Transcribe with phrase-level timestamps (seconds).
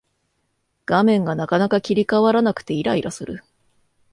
[0.87, 3.43] 画面がなかなか切り替わらなくてイライラする